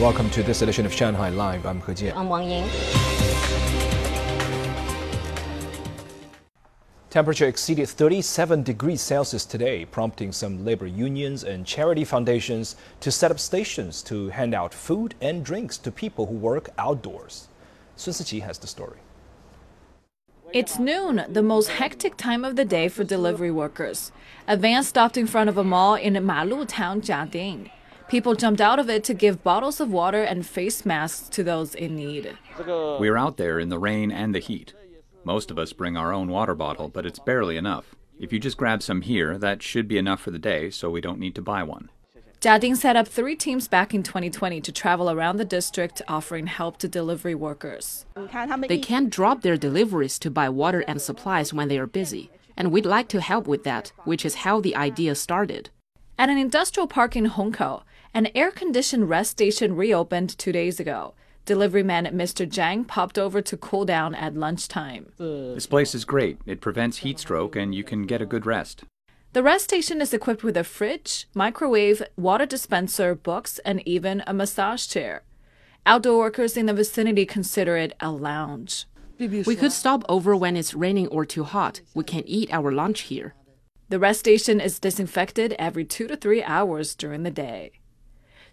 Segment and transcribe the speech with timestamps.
[0.00, 1.64] Welcome to this edition of Shanghai Live.
[1.64, 2.14] I'm He Jian.
[2.14, 2.68] I'm Wang Ying.
[7.08, 13.30] Temperature exceeded 37 degrees Celsius today, prompting some labor unions and charity foundations to set
[13.30, 17.48] up stations to hand out food and drinks to people who work outdoors.
[17.96, 18.98] Sun Siqi has the story.
[20.52, 24.12] It's noon, the most hectic time of the day for delivery workers.
[24.46, 27.70] A van stopped in front of a mall in Malu town, Jiading.
[28.08, 31.74] People jumped out of it to give bottles of water and face masks to those
[31.74, 32.38] in need.
[32.66, 34.74] We're out there in the rain and the heat.
[35.24, 37.96] Most of us bring our own water bottle, but it's barely enough.
[38.20, 41.00] If you just grab some here, that should be enough for the day, so we
[41.00, 41.90] don't need to buy one.
[42.40, 46.76] Jiading set up three teams back in 2020 to travel around the district offering help
[46.78, 48.06] to delivery workers.
[48.68, 52.70] They can't drop their deliveries to buy water and supplies when they are busy, and
[52.70, 55.70] we'd like to help with that, which is how the idea started.
[56.18, 57.82] At an industrial park in Hongkou,
[58.16, 61.12] an air conditioned rest station reopened two days ago.
[61.44, 62.48] Deliveryman Mr.
[62.48, 65.12] Zhang popped over to cool down at lunchtime.
[65.18, 66.38] This place is great.
[66.46, 68.84] It prevents heat stroke and you can get a good rest.
[69.34, 74.32] The rest station is equipped with a fridge, microwave, water dispenser, books, and even a
[74.32, 75.22] massage chair.
[75.84, 78.86] Outdoor workers in the vicinity consider it a lounge.
[79.18, 81.82] We could stop over when it's raining or too hot.
[81.92, 83.34] We can eat our lunch here.
[83.90, 87.72] The rest station is disinfected every two to three hours during the day.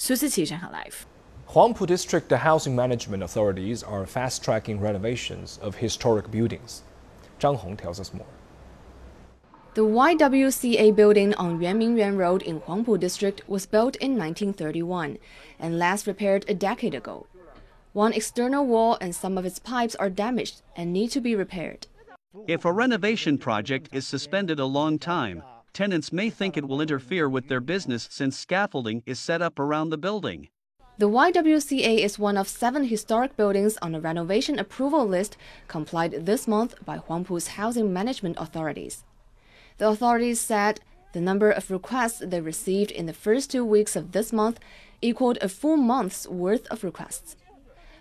[0.00, 1.06] Sun Siqi Shanghai live.
[1.50, 6.80] Huangpu District the housing management authorities are fast tracking renovations of historic buildings.
[7.38, 8.32] Zhang Hong tells us more.
[9.74, 15.18] The YWCA building on Yuanmingyuan Road in Huangpu District was built in 1931
[15.58, 17.26] and last repaired a decade ago.
[17.92, 21.88] One external wall and some of its pipes are damaged and need to be repaired.
[22.48, 27.28] If a renovation project is suspended a long time, tenants may think it will interfere
[27.28, 30.48] with their business since scaffolding is set up around the building.
[30.98, 36.46] The YWCA is one of seven historic buildings on a renovation approval list complied this
[36.46, 39.02] month by Huangpu's housing management authorities.
[39.78, 40.80] The authorities said
[41.12, 44.60] the number of requests they received in the first two weeks of this month
[45.00, 47.34] equaled a full month's worth of requests.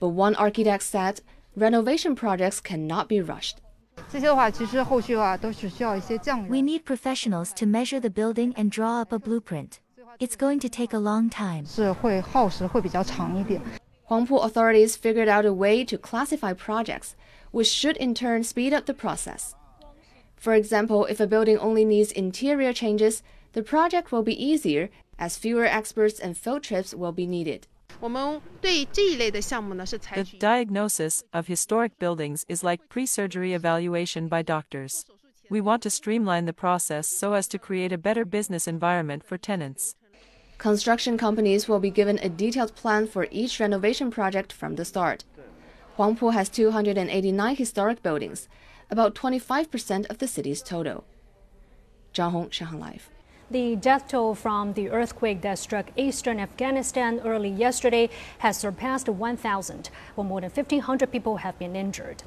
[0.00, 1.20] But one architect said
[1.54, 3.60] renovation projects cannot be rushed.
[6.48, 9.80] We need professionals to measure the building and draw up a blueprint.
[10.18, 11.64] It's going to take a long time.
[14.10, 17.14] Huangpu authorities figured out a way to classify projects,
[17.52, 19.54] which should in turn speed up the process.
[20.36, 23.22] For example, if a building only needs interior changes,
[23.52, 27.66] the project will be easier as fewer experts and field trips will be needed.
[30.32, 35.04] The diagnosis of historic buildings is like pre surgery evaluation by doctors.
[35.50, 39.36] We want to streamline the process so as to create a better business environment for
[39.36, 39.96] tenants.
[40.56, 45.24] Construction companies will be given a detailed plan for each renovation project from the start.
[45.98, 48.48] Huangpu has 289 historic buildings,
[48.90, 51.04] about 25% of the city's total.
[52.14, 53.10] Zhang Hong, Shanghai Live.
[53.50, 59.90] The death toll from the earthquake that struck eastern Afghanistan early yesterday has surpassed 1,000,
[60.14, 62.22] while more than 1,500 people have been injured.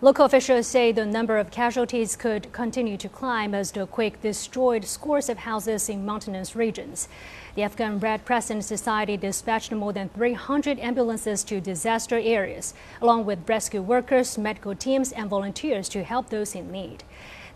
[0.00, 4.84] Local officials say the number of casualties could continue to climb as the quake destroyed
[4.84, 7.08] scores of houses in mountainous regions.
[7.56, 13.48] The Afghan Red Crescent Society dispatched more than 300 ambulances to disaster areas, along with
[13.48, 17.02] rescue workers, medical teams, and volunteers to help those in need.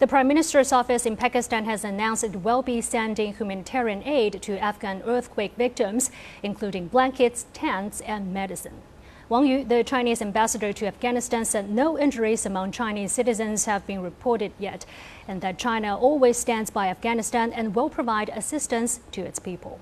[0.00, 4.58] The Prime Minister's office in Pakistan has announced it will be sending humanitarian aid to
[4.58, 6.10] Afghan earthquake victims,
[6.42, 8.80] including blankets, tents, and medicine.
[9.28, 14.00] Wang Yu, the Chinese ambassador to Afghanistan, said no injuries among Chinese citizens have been
[14.00, 14.86] reported yet,
[15.28, 19.80] and that China always stands by Afghanistan and will provide assistance to its people.